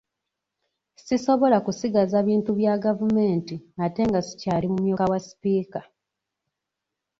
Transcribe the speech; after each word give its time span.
Sisobola 1.05 1.57
kusigaza 1.65 2.17
bintu 2.29 2.49
bya 2.59 2.73
gavumenti 2.85 3.55
ate 3.85 4.01
nga 4.09 4.19
sikyali 4.27 4.65
mumyuka 4.71 5.05
wa 5.11 5.19
Sipiika. 5.25 5.81